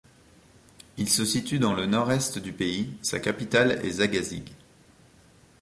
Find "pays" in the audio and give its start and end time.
2.53-2.97